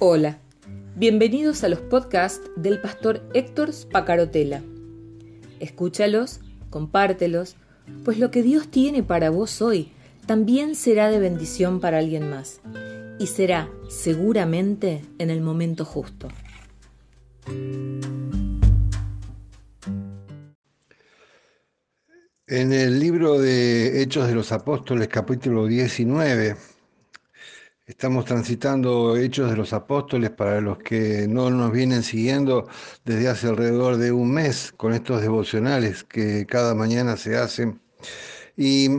[0.00, 0.38] Hola,
[0.94, 4.62] bienvenidos a los podcasts del pastor Héctor Spacarotela.
[5.58, 6.38] Escúchalos,
[6.70, 7.56] compártelos,
[8.04, 9.90] pues lo que Dios tiene para vos hoy
[10.24, 12.60] también será de bendición para alguien más
[13.18, 16.28] y será seguramente en el momento justo.
[22.46, 26.54] En el libro de Hechos de los Apóstoles, capítulo 19,
[27.88, 32.68] Estamos transitando Hechos de los Apóstoles para los que no nos vienen siguiendo
[33.06, 37.80] desde hace alrededor de un mes con estos devocionales que cada mañana se hacen.
[38.58, 38.90] Y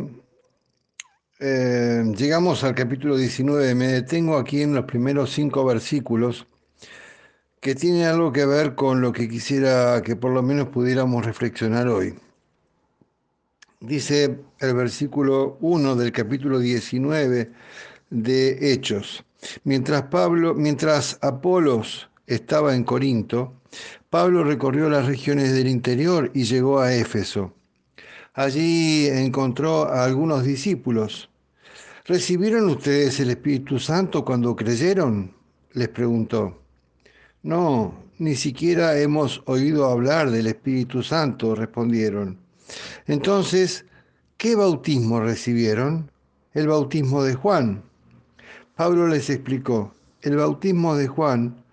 [1.40, 3.76] eh, llegamos al capítulo 19.
[3.76, 6.48] Me detengo aquí en los primeros cinco versículos
[7.60, 11.88] que tienen algo que ver con lo que quisiera que por lo menos pudiéramos reflexionar
[11.88, 12.16] hoy.
[13.82, 17.52] Dice el versículo 1 del capítulo 19
[18.10, 19.24] de Hechos.
[19.64, 23.54] Mientras, Pablo, mientras Apolos estaba en Corinto,
[24.10, 27.54] Pablo recorrió las regiones del interior y llegó a Éfeso.
[28.34, 31.30] Allí encontró a algunos discípulos.
[32.06, 35.36] ¿Recibieron ustedes el Espíritu Santo cuando creyeron?
[35.74, 36.60] les preguntó.
[37.44, 42.38] No, ni siquiera hemos oído hablar del Espíritu Santo, respondieron.
[43.08, 43.86] Entonces,
[44.38, 46.12] ¿qué bautismo recibieron?
[46.54, 47.84] El bautismo de Juan.
[48.80, 51.66] Pablo les explicó, el bautismo de Juan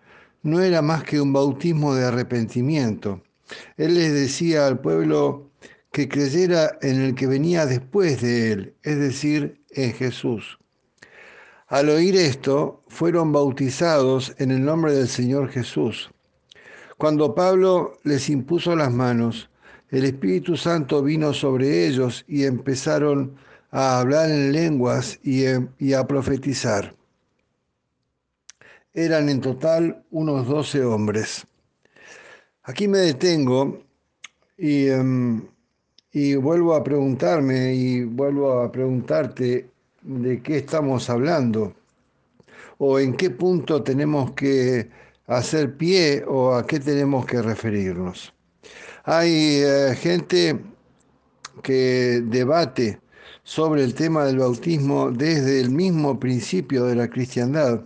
[0.42, 3.22] no era más que un bautismo de arrepentimiento.
[3.76, 5.52] Él les decía al pueblo
[5.92, 10.58] que creyera en el que venía después de él, es decir, en Jesús.
[11.68, 16.10] Al oír esto, fueron bautizados en el nombre del Señor Jesús.
[16.98, 19.48] Cuando Pablo les impuso las manos,
[19.90, 25.44] el Espíritu Santo vino sobre ellos y empezaron a hablar en lenguas y,
[25.92, 26.94] a profetizar
[28.94, 31.46] eran en total unos 12 hombres.
[32.62, 33.82] Aquí me detengo
[34.56, 35.46] y, em,
[36.10, 39.68] y, vuelvo a preguntarme y vuelvo a preguntarte
[40.00, 41.74] de qué estamos hablando
[42.78, 44.88] o en qué punto tenemos que
[45.26, 48.32] hacer pie o a qué tenemos que referirnos.
[49.04, 50.58] Hay eh, gente
[51.62, 53.00] que debate
[53.46, 57.80] sobre el tema del bautismo desde el mismo principio de la cristiandad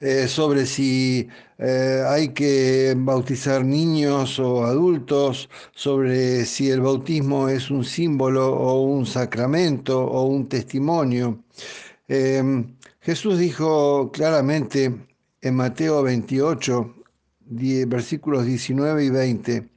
[0.00, 7.70] eh, sobre si eh, hay que bautizar niños o adultos, sobre si el bautismo es
[7.70, 11.42] un símbolo o un sacramento o un testimonio.
[12.08, 14.94] Em, Jesús dijo claramente
[15.40, 16.94] en Mateo 28,
[17.86, 19.73] versículos 19 y 20,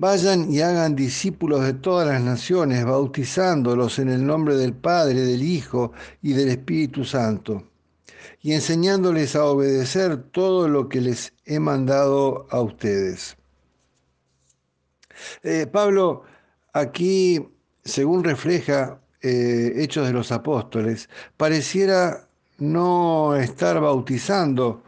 [0.00, 5.42] Vayan y hagan discípulos de todas las naciones, bautizándolos en el nombre del Padre, del
[5.42, 5.90] Hijo
[6.22, 7.64] y del Espíritu Santo
[8.40, 13.36] y enseñándoles a obedecer todo lo que les he mandado a ustedes.
[15.42, 16.22] Eh, Pablo,
[16.72, 17.48] aquí,
[17.84, 22.28] según refleja eh, Hechos de los Apóstoles, pareciera
[22.58, 24.82] no estar bautizando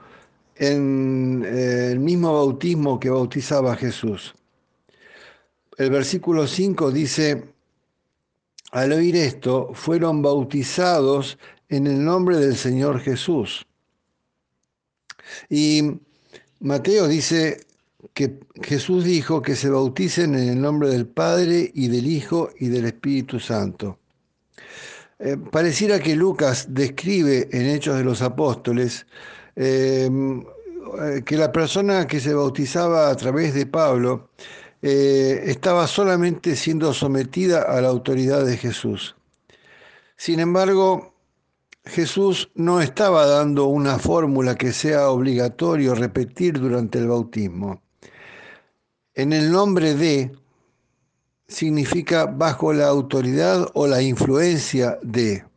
[0.55, 4.35] en eh, el mismo bautismo que bautizaba Jesús.
[5.77, 7.45] El versículo 5 dice,
[8.73, 11.39] al oír esto, fueron bautizados
[11.69, 13.67] en el nombre del Señor Jesús.
[15.49, 15.83] Y
[16.61, 17.67] Mateo dice
[18.15, 22.69] que Jesús dijo que se bauticen en el nombre del Padre y del Hijo y
[22.69, 23.99] del Espíritu Santo.
[25.19, 29.07] Eh, pareciera que Lucas describe en Hechos de los Apóstoles
[29.57, 30.11] eh,
[31.25, 34.31] que la persona que se bautizaba a través de Pablo
[34.83, 39.17] eh, estaba solamente siendo sometida a la autoridad de Jesús.
[40.17, 41.15] Sin embargo,
[41.85, 47.83] Jesús no estaba dando una fórmula que sea obligatorio repetir durante el bautismo.
[49.15, 50.33] En el nombre de
[51.49, 55.50] significa bajo la autoridad o la influencia de.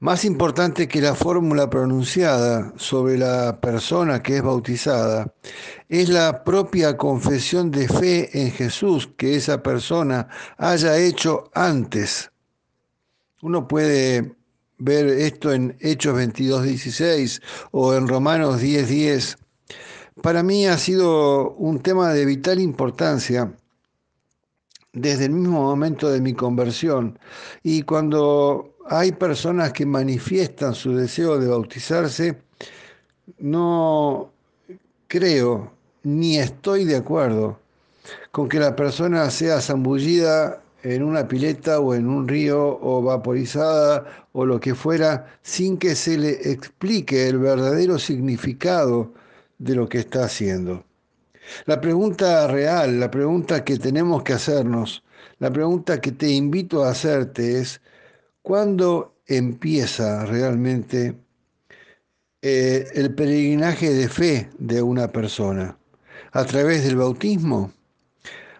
[0.00, 5.34] Más importante que la fórmula pronunciada sobre la persona que es bautizada
[5.88, 12.30] es la propia confesión de fe en Jesús que esa persona haya hecho antes.
[13.42, 14.36] Uno puede
[14.78, 17.42] ver esto en Hechos 22, 16
[17.72, 19.36] o en Romanos 10, 10.
[20.22, 23.52] Para mí ha sido un tema de vital importancia
[24.92, 27.18] desde el mismo momento de mi conversión.
[27.64, 32.38] Y cuando hay personas que manifiestan su deseo de bautizarse,
[33.38, 34.30] no
[35.06, 37.58] creo ni estoy de acuerdo
[38.30, 44.26] con que la persona sea zambullida en una pileta o en un río o vaporizada
[44.32, 49.12] o lo que fuera sin que se le explique el verdadero significado
[49.58, 50.84] de lo que está haciendo.
[51.66, 55.02] La pregunta real, la pregunta que tenemos que hacernos,
[55.38, 57.80] la pregunta que te invito a hacerte es,
[58.42, 61.14] ¿cuándo empieza realmente
[62.42, 65.78] eh, el peregrinaje de fe de una persona?
[66.32, 67.72] ¿A través del bautismo?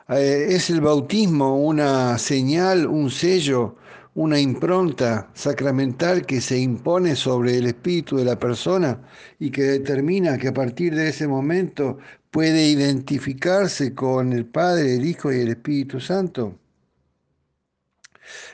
[0.08, 3.76] Eh, ¿Es el bautismo una señal, un sello,
[4.14, 9.00] una impronta sacramental que se impone sobre el espíritu de la persona
[9.38, 11.98] y que determina que a partir de ese momento
[12.30, 16.58] puede identificarse con el Padre, el Hijo y el Espíritu Santo?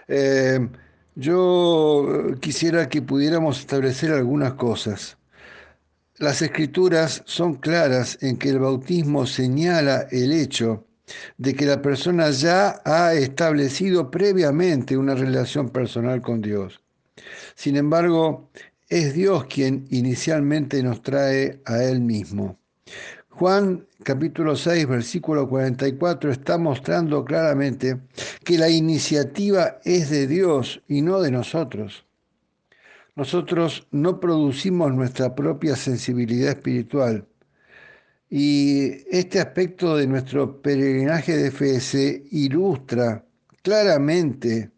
[0.08, 0.68] Eh,
[1.14, 5.16] yo quisiera que pudiéramos establecer algunas cosas.
[6.18, 10.86] Las escrituras son claras en que el bautismo señala el hecho
[11.38, 16.80] de que la persona ya ha establecido previamente una relación personal con Dios.
[17.54, 18.50] Sin embargo,
[18.88, 22.58] es Dios quien inicialmente nos trae a Él mismo.
[23.36, 27.98] Juan capítulo 6, versículo 44 está mostrando claramente
[28.44, 32.06] que la iniciativa es de Dios y no de nosotros.
[33.16, 37.26] Nosotros no producimos nuestra propia sensibilidad espiritual
[38.30, 43.24] y este aspecto de nuestro peregrinaje de fe se ilustra
[43.62, 44.70] claramente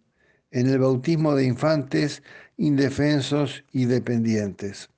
[0.50, 2.22] en el bautismo de infantes
[2.56, 4.88] indefensos y dependientes.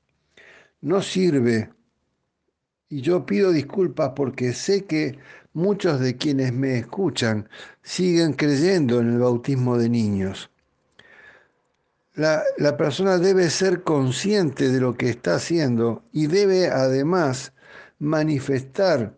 [0.80, 1.70] No sirve,
[2.88, 5.18] y yo pido disculpas porque sé que
[5.52, 7.48] muchos de quienes me escuchan
[7.82, 10.50] siguen creyendo en el bautismo de niños.
[12.14, 17.52] La, la, persona debe ser consciente de lo que está haciendo y debe además
[17.98, 19.16] manifestar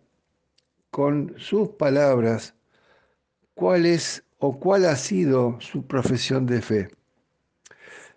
[0.91, 2.53] con sus palabras
[3.55, 6.89] cuál es o cuál ha sido su profesión de fe.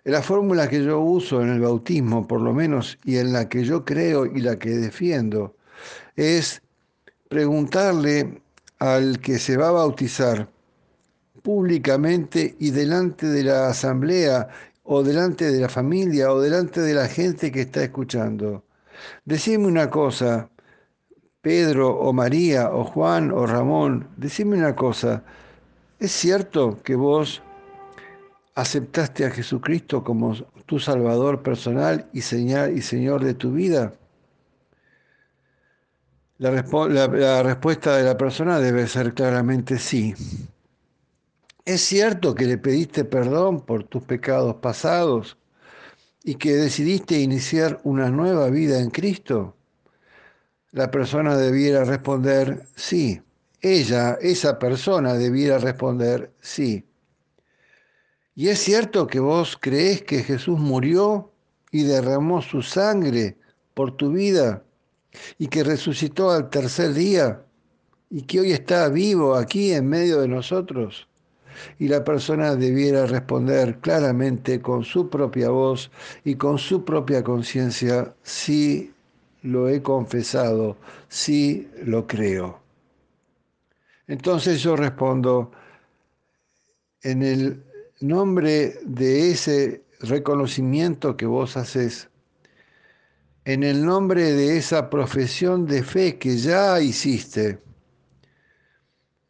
[0.04, 3.64] La fórmula que yo uso en el bautismo, por lo menos, y en la que
[3.64, 5.56] yo creo y la que defiendo,
[6.14, 6.62] es
[7.28, 8.42] preguntarle
[8.78, 10.48] al que se va a bautizar
[11.42, 14.48] públicamente y delante de la asamblea
[14.82, 18.62] o delante de la familia o delante de la gente que está escuchando.
[19.24, 20.50] Decime una cosa,
[21.40, 25.24] Pedro o María o Juan o Ramón, decime una cosa,
[25.98, 27.42] ¿es cierto que vos
[28.54, 30.34] aceptaste a Jesucristo como
[30.66, 33.94] tu Salvador personal y Señor, y Señor de tu vida?
[36.38, 40.14] La, la respuesta de la persona debe ser claramente sí.
[41.64, 45.38] ¿Es cierto que le pediste perdón por tus pecados pasados
[46.22, 49.56] y que decidiste iniciar una nueva vida en Cristo?
[50.74, 53.22] la persona debiera responder sí.
[53.60, 56.84] Ella, esa persona, debiera responder sí.
[58.36, 61.30] ¿Y es cierto que vos crees que Jesús murió
[61.70, 63.36] y derramó su sangre
[63.74, 64.64] por tu vida
[65.38, 67.44] y que resucitó al tercer día
[68.10, 71.06] y que hoy está vivo aquí en medio de nosotros?
[71.78, 75.92] Y la persona debiera responder claramente con su propia voz
[76.24, 78.92] y con su propia conciencia, sí
[79.42, 80.76] lo he confesado,
[81.08, 82.60] sí lo creo.
[84.08, 85.52] Entonces yo respondo,
[87.02, 87.62] en el
[88.00, 92.08] nombre de ese reconocimiento que vos haces,
[93.44, 97.60] en el nombre de esa profesión de fe que ya hiciste,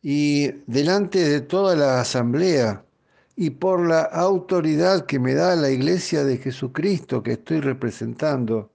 [0.02, 2.84] y delante de toda la asamblea,
[3.36, 8.70] y por la autoridad que me da la iglesia de Jesucristo que estoy representando,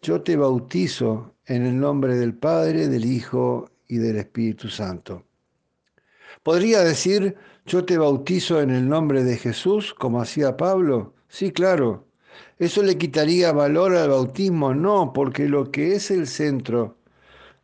[0.00, 5.24] yo te bautizo en el nombre del Padre, del Hijo y del Espíritu Santo.
[6.42, 7.36] ¿Podría decir,
[7.70, 11.14] yo te bautizo en el nombre de Jesús, como hacía Pablo?
[11.28, 12.04] Sí, claro.
[12.58, 14.74] ¿Eso le quitaría valor al bautismo?
[14.74, 16.96] No, porque lo que es el centro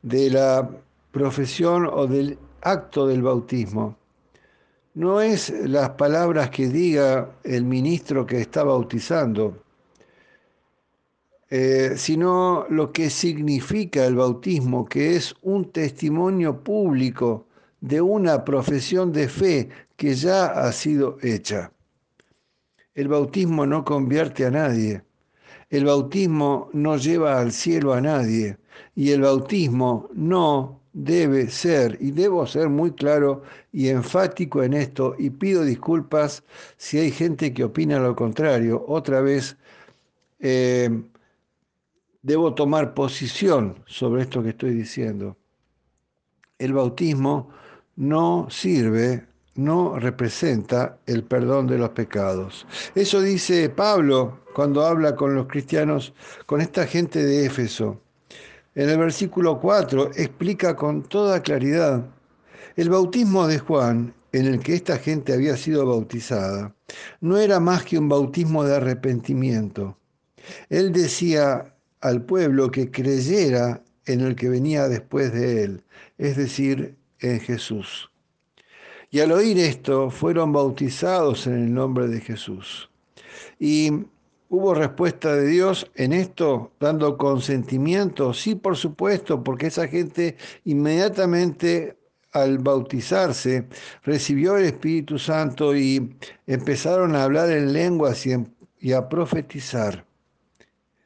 [0.03, 0.71] de la
[1.11, 3.97] profesión o del acto del bautismo
[4.95, 9.61] no es las palabras que diga el ministro que está bautizando,
[11.51, 17.46] eh, sino lo que significa el bautismo, que es un testimonio público
[17.81, 21.73] de una profesión de fe que ya ha sido hecha.
[22.95, 25.03] El bautismo no convierte a nadie,
[25.69, 28.57] el bautismo no lleva al cielo a nadie
[28.95, 35.15] y el bautismo no debe ser, y debo ser muy claro y enfático en esto,
[35.19, 36.43] y pido disculpas
[36.79, 38.83] si hay gente que opina lo contrario.
[38.89, 39.59] Otra vez,
[40.41, 40.89] eh,
[42.23, 45.37] debo tomar posición sobre esto que estoy diciendo.
[46.59, 47.51] El bautismo
[47.97, 49.27] no sirve
[49.57, 52.67] no representa el perdón de los pecados.
[52.95, 56.15] Eso dice Pablo cuando habla con los cristianos,
[56.47, 58.01] con esta gente de Éfeso.
[58.75, 62.05] En el versículo 4 explica con toda claridad
[62.77, 66.75] el bautismo de Juan, en el que esta gente había sido bautizada,
[67.23, 69.97] no era más que un bautismo de arrepentimiento.
[70.69, 75.85] Él decía al pueblo que creyera en el que venía después de él,
[76.19, 78.11] es decir, en Jesús.
[79.11, 82.91] Y al oír esto, fueron bautizados en el nombre de Jesús.
[83.59, 83.91] Y
[84.49, 88.35] hubo respuesta de Dios en esto, dando consentimiento.
[88.35, 91.97] Sí, por supuesto, porque esa gente inmediatamente
[92.33, 93.67] al bautizarse
[94.03, 100.05] recibió el Espíritu Santo y empezaron a hablar en lenguas y, a profetizar.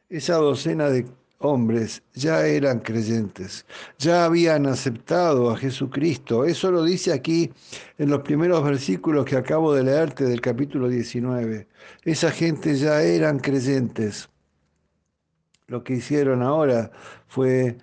[0.09, 1.07] Esa docena de
[1.41, 3.67] hombres ya eran creyentes,
[3.99, 6.45] ya habían aceptado a Jesucristo.
[6.45, 7.51] Eso lo dice aquí
[7.99, 11.67] en los primeros versículos que acabo de leerte del capítulo 19.
[12.05, 14.29] Esa gente ya eran creyentes.
[15.67, 16.91] Lo que hicieron ahora
[17.27, 17.79] fue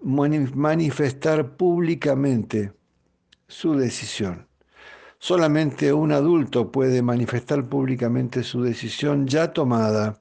[0.00, 2.72] manifestar públicamente
[3.46, 4.46] su decisión.
[5.18, 10.20] Solamente un adulto puede manifestar públicamente su decisión ya tomada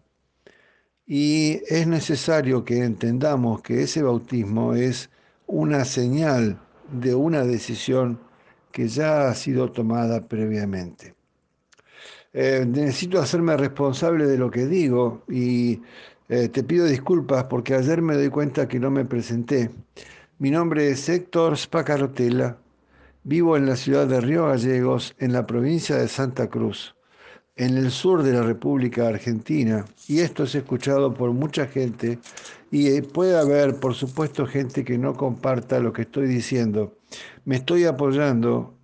[1.07, 5.09] y es necesario que entendamos que ese bautismo es
[5.47, 6.59] una señal
[6.91, 8.19] de una decisión
[8.73, 11.15] que ya ha sido tomada previamente.
[12.33, 15.81] Eh, necesito hacerme responsable de lo que digo y
[16.27, 19.71] eh, te pido disculpas porque ayer me doy cuenta que no me presenté.
[20.39, 22.57] Mi nombre es Héctor Spacarotela,
[23.23, 26.96] vivo en la ciudad de Río Gallegos, en la provincia de Santa Cruz
[27.57, 32.19] en el sur de la República Argentina, y esto es escuchado por mucha gente,
[32.71, 36.97] y eh, puede haber, por supuesto, gente que no comparta lo que estoy diciendo.
[37.45, 38.77] Me estoy apoyando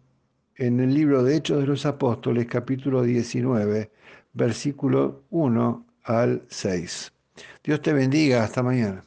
[0.56, 3.92] en el libro de Hechos de los Apóstoles, capítulo 19,
[4.34, 7.12] versículo 1 al 6.
[7.63, 9.03] Dios te bendiga, hasta mañana.